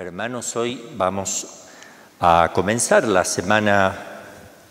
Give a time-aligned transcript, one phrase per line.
[0.00, 1.46] Hermanos, hoy vamos
[2.20, 4.22] a comenzar la semana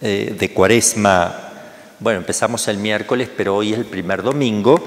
[0.01, 1.51] eh, de cuaresma.
[1.99, 4.83] Bueno, empezamos el miércoles, pero hoy es el primer domingo.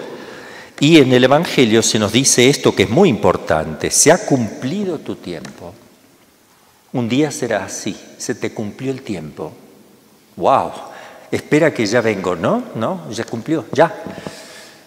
[0.81, 3.89] Y en el Evangelio se nos dice esto que es muy importante.
[3.93, 5.73] Se ha cumplido tu tiempo.
[6.93, 9.53] Un día será así, se te cumplió el tiempo.
[10.35, 10.73] ¡Wow!
[11.31, 12.65] Espera que ya vengo, ¿no?
[12.75, 13.09] ¿No?
[13.13, 13.95] Ya cumplió, ya.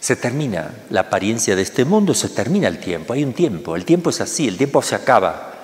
[0.06, 3.86] Se termina la apariencia de este mundo, se termina el tiempo, hay un tiempo, el
[3.86, 5.56] tiempo es así, el tiempo se acaba.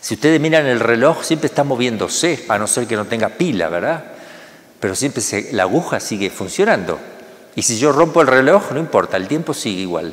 [0.00, 3.68] Si ustedes miran el reloj, siempre está moviéndose, a no ser que no tenga pila,
[3.68, 4.02] ¿verdad?
[4.80, 5.22] Pero siempre
[5.52, 6.98] la aguja sigue funcionando.
[7.54, 10.12] Y si yo rompo el reloj, no importa, el tiempo sigue igual.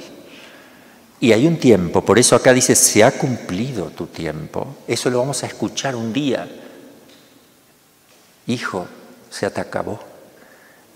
[1.20, 4.76] Y hay un tiempo, por eso acá dice, se ha cumplido tu tiempo.
[4.88, 6.48] Eso lo vamos a escuchar un día.
[8.46, 8.86] Hijo,
[9.32, 10.15] se te acabó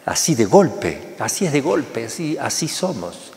[0.05, 3.31] así de golpe, así es de golpe, así, así somos.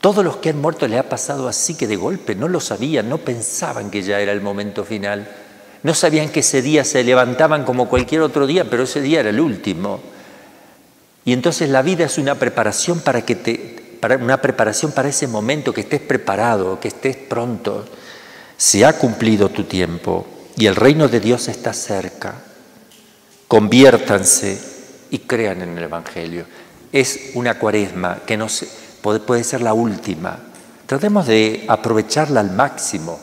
[0.00, 3.08] Todos los que han muerto le ha pasado así que de golpe, no lo sabían,
[3.08, 5.28] no pensaban que ya era el momento final,
[5.82, 9.30] no sabían que ese día se levantaban como cualquier otro día, pero ese día era
[9.30, 10.00] el último.
[11.24, 15.28] Y entonces la vida es una preparación para que te, para una preparación para ese
[15.28, 17.84] momento, que estés preparado, que estés pronto.
[18.56, 20.26] Se ha cumplido tu tiempo
[20.56, 22.42] y el reino de Dios está cerca.
[23.46, 24.71] Conviértanse
[25.12, 26.46] y crean en el Evangelio.
[26.90, 28.48] Es una cuaresma que no
[29.02, 30.38] puede, ser la última.
[30.86, 33.20] Tratemos de aprovecharla al máximo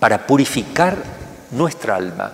[0.00, 0.96] para purificar
[1.52, 2.32] nuestra alma.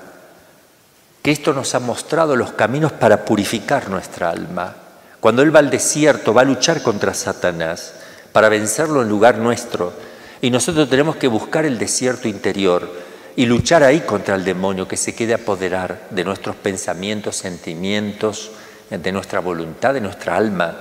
[1.23, 4.75] Esto nos ha mostrado los caminos para purificar nuestra alma.
[5.21, 7.93] Cuando Él va al desierto, va a luchar contra Satanás
[8.33, 9.93] para vencerlo en lugar nuestro.
[10.41, 12.91] Y nosotros tenemos que buscar el desierto interior
[13.37, 18.51] y luchar ahí contra el demonio que se quede apoderar de nuestros pensamientos, sentimientos,
[18.91, 20.77] de nuestra voluntad, de nuestra alma,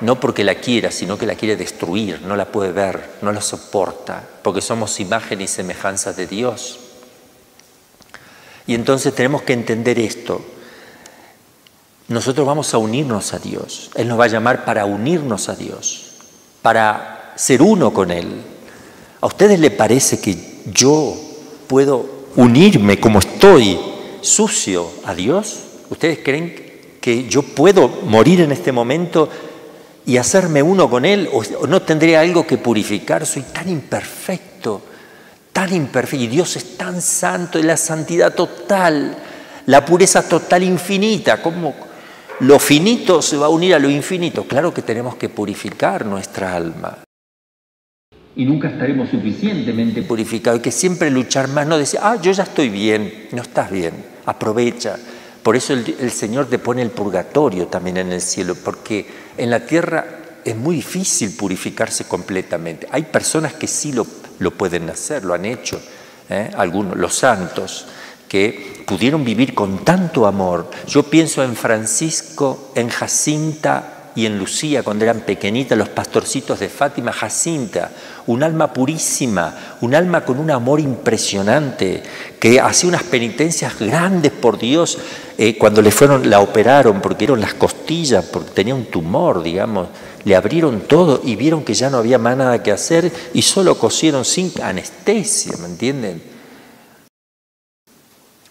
[0.00, 3.40] no porque la quiera, sino que la quiere destruir, no la puede ver, no la
[3.40, 6.80] soporta, porque somos imagen y semejanza de Dios.
[8.66, 10.44] Y entonces tenemos que entender esto.
[12.08, 13.90] Nosotros vamos a unirnos a Dios.
[13.94, 16.12] Él nos va a llamar para unirnos a Dios,
[16.62, 18.42] para ser uno con Él.
[19.20, 21.16] ¿A ustedes le parece que yo
[21.68, 23.78] puedo unirme como estoy
[24.20, 25.60] sucio a Dios?
[25.88, 26.65] ¿Ustedes creen que
[27.06, 29.28] que yo puedo morir en este momento
[30.06, 34.82] y hacerme uno con Él, o no tendría algo que purificar, soy tan imperfecto,
[35.52, 39.16] tan imperfecto, y Dios es tan santo, y la santidad total,
[39.66, 41.76] la pureza total infinita, ¿cómo
[42.40, 44.42] lo finito se va a unir a lo infinito?
[44.42, 47.04] Claro que tenemos que purificar nuestra alma.
[48.34, 52.42] Y nunca estaremos suficientemente purificados, hay que siempre luchar más, no decir, ah, yo ya
[52.42, 53.94] estoy bien, no estás bien,
[54.24, 54.98] aprovecha
[55.46, 59.64] por eso el, Señor te pone el purgatorio también en el cielo, porque en la
[59.64, 60.04] tierra
[60.44, 62.88] es muy difícil purificarse completamente.
[62.90, 64.04] Hay personas que sí lo,
[64.40, 65.80] lo pueden hacer, lo han hecho,
[66.30, 66.50] ¿eh?
[66.56, 67.86] algunos, los santos,
[68.28, 70.68] que pudieron vivir con tanto amor.
[70.88, 76.70] Yo pienso en Francisco, en Jacinta y en Lucía, cuando eran pequeñitas, los pastorcitos de
[76.70, 77.90] Fátima, Jacinta,
[78.26, 82.02] un alma purísima, un alma con un amor impresionante,
[82.40, 84.98] que hacía unas penitencias grandes por Dios
[85.36, 89.88] eh, cuando le fueron, la operaron porque eran las costillas, porque tenía un tumor, digamos,
[90.24, 93.78] le abrieron todo y vieron que ya no había más nada que hacer y solo
[93.78, 96.22] cosieron sin anestesia, ¿me entienden?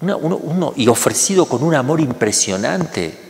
[0.01, 3.24] uno, y ofrecido con un amor impresionante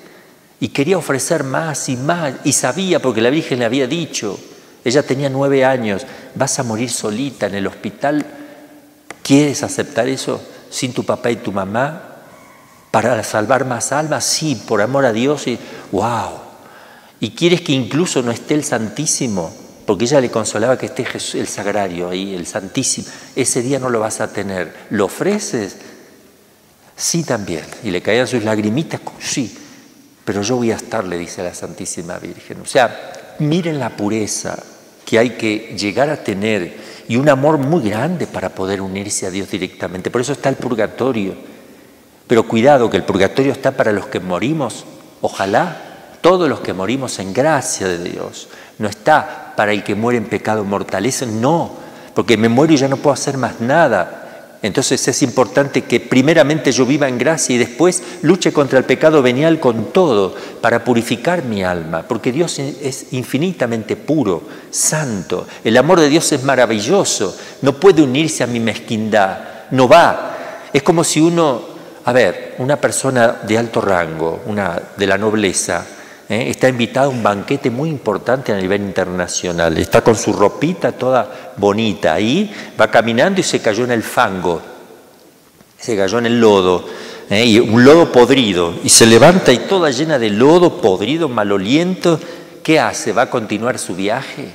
[0.59, 4.39] y quería ofrecer más y más y sabía porque la Virgen le había dicho,
[4.83, 6.05] ella tenía nueve años,
[6.35, 8.25] vas a morir solita en el hospital,
[9.23, 12.11] ¿quieres aceptar eso sin tu papá y tu mamá?
[12.95, 15.59] para salvar más almas, sí, por amor a Dios, y
[15.91, 16.29] wow.
[17.19, 19.53] ¿Y quieres que incluso no esté el Santísimo?
[19.85, 23.05] Porque ella le consolaba que esté el Sagrario ahí, el Santísimo.
[23.35, 24.73] Ese día no lo vas a tener.
[24.91, 25.75] ¿Lo ofreces?
[26.95, 27.65] Sí, también.
[27.83, 29.53] Y le caían sus lagrimitas, sí.
[30.25, 32.61] Pero yo voy a estar, le dice la Santísima Virgen.
[32.61, 34.57] O sea, miren la pureza
[35.05, 36.75] que hay que llegar a tener
[37.07, 40.11] y un amor muy grande para poder unirse a Dios directamente.
[40.11, 41.35] Por eso está el purgatorio
[42.27, 44.85] pero cuidado que el purgatorio está para los que morimos,
[45.21, 45.81] ojalá
[46.21, 48.49] todos los que morimos en gracia de Dios.
[48.79, 51.07] No está para el que muere en pecado mortal,
[51.39, 51.71] no,
[52.15, 54.24] porque me muero y ya no puedo hacer más nada.
[54.61, 59.21] Entonces es importante que primeramente yo viva en gracia y después luche contra el pecado
[59.21, 65.47] venial con todo para purificar mi alma, porque Dios es infinitamente puro, santo.
[65.63, 69.37] El amor de Dios es maravilloso, no puede unirse a mi mezquindad,
[69.71, 70.31] no va.
[70.73, 71.75] Es como si uno
[72.07, 75.83] a ver, una persona de alto rango, una de la nobleza,
[76.29, 76.49] ¿eh?
[76.49, 79.77] está invitado a un banquete muy importante a nivel internacional.
[79.77, 84.61] Está con su ropita toda bonita ahí, va caminando y se cayó en el fango,
[85.79, 86.85] se cayó en el lodo,
[87.29, 87.45] ¿eh?
[87.45, 92.19] y un lodo podrido, y se levanta y toda llena de lodo podrido, maloliento.
[92.63, 93.13] ¿Qué hace?
[93.13, 94.47] ¿Va a continuar su viaje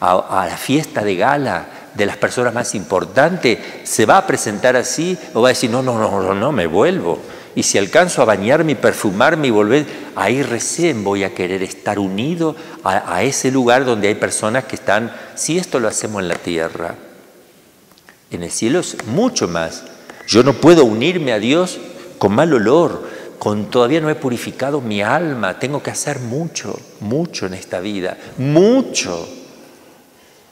[0.00, 1.66] a, a la fiesta de gala?
[1.94, 5.82] de las personas más importantes, se va a presentar así o va a decir, no,
[5.82, 7.18] no, no, no, no, me vuelvo.
[7.54, 11.98] Y si alcanzo a bañarme y perfumarme y volver, ahí recién voy a querer estar
[11.98, 16.36] unido a, ese lugar donde hay personas que están, si esto lo hacemos en la
[16.36, 16.94] tierra,
[18.30, 19.84] en el cielo es mucho más.
[20.26, 21.78] Yo no puedo unirme a Dios
[22.18, 23.06] con mal olor,
[23.38, 28.16] con todavía no he purificado mi alma, tengo que hacer mucho, mucho en esta vida,
[28.38, 29.28] mucho.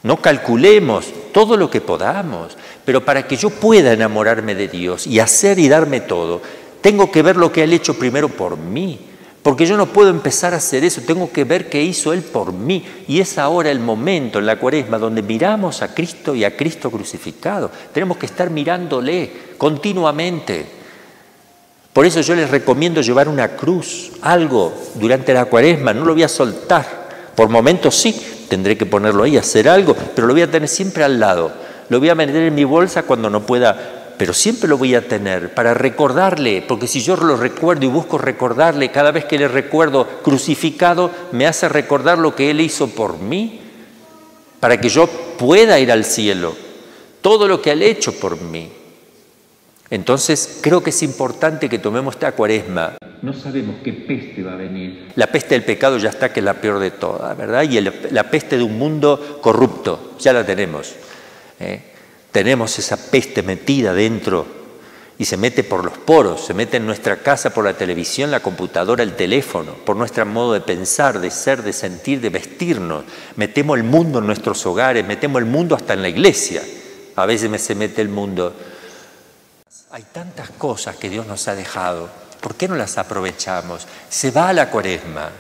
[0.03, 5.21] No calculemos todo lo que podamos, pero para que yo pueda enamorarme de Dios y
[5.21, 6.41] hacer y darme todo,
[6.81, 8.99] tengo que ver lo que Él ha hecho primero por mí,
[9.43, 12.53] porque yo no puedo empezar a hacer eso, tengo que ver qué hizo Él por
[12.53, 12.85] mí.
[13.09, 16.91] Y es ahora el momento en la cuaresma donde miramos a Cristo y a Cristo
[16.91, 17.71] crucificado.
[17.93, 20.67] Tenemos que estar mirándole continuamente.
[21.93, 26.23] Por eso yo les recomiendo llevar una cruz, algo durante la cuaresma, no lo voy
[26.23, 27.01] a soltar.
[27.35, 28.15] Por momentos sí,
[28.49, 31.51] tendré que ponerlo ahí, hacer algo, pero lo voy a tener siempre al lado.
[31.89, 35.09] Lo voy a meter en mi bolsa cuando no pueda pero siempre lo voy a
[35.09, 39.49] tener para recordarle, porque si yo lo recuerdo y busco recordarle, cada vez que le
[39.49, 43.61] recuerdo crucificado, me hace recordar lo que Él hizo por mí,
[44.61, 46.55] para que yo pueda ir al cielo,
[47.23, 48.71] todo lo que Él ha hecho por mí.
[49.89, 52.97] Entonces creo que es importante que tomemos esta cuaresma.
[53.23, 55.13] No sabemos qué peste va a venir.
[55.17, 57.63] La peste del pecado ya está, que es la peor de todas, ¿verdad?
[57.63, 60.95] Y la peste de un mundo corrupto, ya la tenemos.
[61.59, 61.90] ¿eh?
[62.33, 64.47] Tenemos esa peste metida dentro
[65.19, 68.41] y se mete por los poros, se mete en nuestra casa por la televisión, la
[68.41, 73.05] computadora, el teléfono, por nuestro modo de pensar, de ser, de sentir, de vestirnos.
[73.37, 76.63] Metemos el mundo en nuestros hogares, metemos el mundo hasta en la iglesia.
[77.17, 78.55] A veces se mete el mundo.
[79.91, 82.09] Hay tantas cosas que Dios nos ha dejado.
[82.41, 83.87] ¿Por qué no las aprovechamos?
[84.09, 85.31] Se va la cuaresma,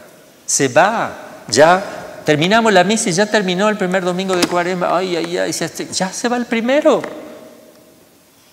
[0.44, 4.96] se va ya Terminamos la misa y ya terminó el primer domingo de cuaresma.
[4.96, 7.02] Ay, ay, ay, ya se va el primero.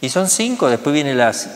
[0.01, 1.49] Y son cinco, después viene las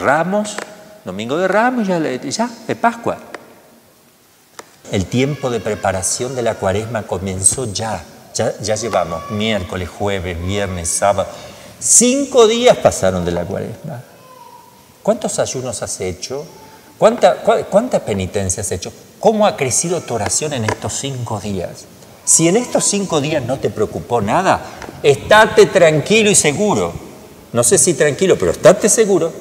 [0.00, 0.56] Ramos,
[1.04, 3.18] domingo de Ramos, ya, ya de Pascua.
[4.90, 8.02] El tiempo de preparación de la cuaresma comenzó ya.
[8.34, 11.28] Ya, ya llevamos miércoles, jueves, viernes, sábado.
[11.78, 14.02] Cinco días pasaron de la cuaresma.
[15.02, 16.46] ¿Cuántos ayunos has hecho?
[17.02, 17.34] ¿Cuánta,
[17.68, 18.92] ¿Cuántas penitencias has hecho?
[19.18, 21.86] ¿Cómo ha crecido tu oración en estos cinco días?
[22.24, 24.60] Si en estos cinco días no te preocupó nada,
[25.02, 26.92] estate tranquilo y seguro.
[27.52, 29.32] No sé si tranquilo, pero estate seguro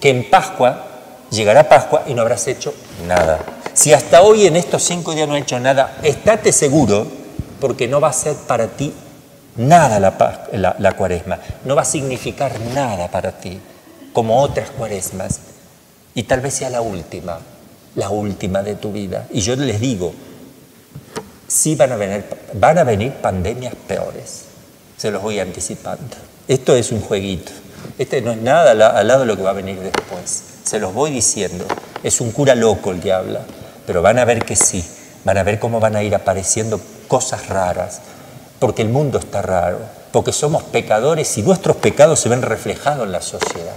[0.00, 0.86] que en Pascua
[1.32, 2.72] llegará Pascua y no habrás hecho
[3.08, 3.40] nada.
[3.74, 7.08] Si hasta hoy en estos cinco días no has hecho nada, estate seguro
[7.60, 8.94] porque no va a ser para ti
[9.56, 11.40] nada la, la cuaresma.
[11.64, 13.58] No va a significar nada para ti,
[14.12, 15.49] como otras cuaresmas.
[16.14, 17.38] Y tal vez sea la última
[17.94, 19.26] la última de tu vida.
[19.30, 20.12] Y yo les digo,
[21.48, 22.24] sí van a venir,
[22.54, 24.44] van a venir pandemias peores.
[24.96, 26.16] Se los voy anticipando.
[26.46, 27.52] Esto es un jueguito.
[27.98, 30.42] Este no es nada al lado de lo que va a venir después.
[30.64, 31.64] Se los voy diciendo.
[32.02, 33.40] Es un cura loco el que habla.
[33.86, 34.84] Pero van a ver que sí.
[35.24, 38.00] Van a ver cómo van a ir apareciendo cosas raras.
[38.58, 39.78] Porque el mundo está raro.
[40.12, 43.76] Porque somos pecadores y nuestros pecados se ven reflejados en la sociedad.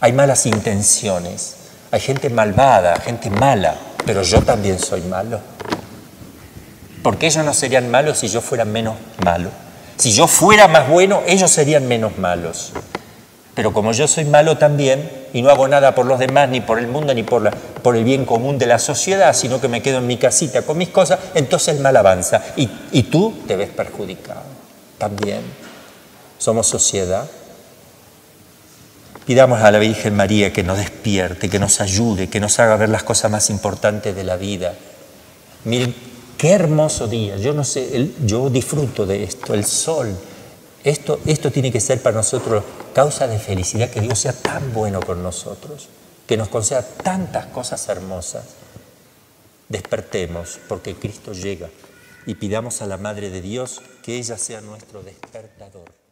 [0.00, 1.56] Hay malas intenciones,
[1.90, 3.74] hay gente malvada, gente mala,
[4.04, 5.40] pero yo también soy malo.
[7.02, 9.50] Porque ellos no serían malos si yo fuera menos malo.
[9.96, 12.72] Si yo fuera más bueno, ellos serían menos malos.
[13.54, 16.78] Pero como yo soy malo también y no hago nada por los demás, ni por
[16.78, 17.50] el mundo, ni por,
[17.94, 20.90] el bien común de la sociedad, sino que me quedo en mi casita con mis
[20.90, 22.42] cosas, entonces el mal avanza.
[22.56, 24.42] Y tú te ves perjudicado
[24.98, 25.40] también.
[26.36, 27.24] Somos sociedad
[29.26, 32.90] Pidamos a la Virgen María que nos despierte, que nos ayude, que nos haga ver
[32.90, 34.72] las cosas más importantes de la vida.
[35.64, 35.92] Miren,
[36.38, 37.36] qué hermoso día.
[37.36, 40.16] Yo no sé, yo disfruto de esto, el sol.
[40.84, 42.62] Esto, esto tiene que ser para nosotros
[42.94, 45.88] causa de felicidad, que Dios sea tan bueno con nosotros,
[46.28, 48.44] que nos conceda tantas cosas hermosas.
[49.68, 51.68] Despertemos porque Cristo llega
[52.26, 56.05] y pidamos a la Madre de Dios que ella sea nuestro despertador.